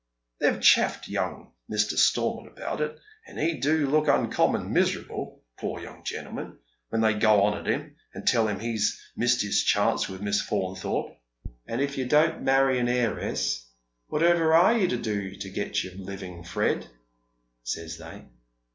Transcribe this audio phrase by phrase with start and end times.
[0.39, 1.95] They've chaffed young Mr.
[1.95, 6.57] Stormont about it, and he do look uncommon miserable, poor young gentleman,
[6.89, 10.41] when they go on at him, and tell him he's missed his chance with Miss
[10.41, 11.15] Faunthorpe.'
[11.67, 13.67] And if you don't marry an heiress,
[14.07, 16.87] whatever are you to do to get your living, Fred?'
[17.63, 18.25] says they.